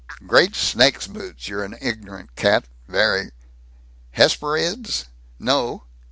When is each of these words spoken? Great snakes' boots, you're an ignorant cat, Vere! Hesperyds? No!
Great 0.25 0.55
snakes' 0.55 1.05
boots, 1.05 1.47
you're 1.47 1.63
an 1.63 1.77
ignorant 1.79 2.35
cat, 2.35 2.65
Vere! 2.87 3.31
Hesperyds? 4.15 5.05
No! 5.37 5.83